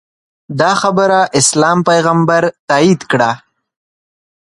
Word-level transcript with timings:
دا 0.59 0.71
خبره 0.81 1.19
اسلام 1.39 1.79
پیغمبر 1.89 2.43
تاییده 2.67 3.05
کړه 3.11 3.31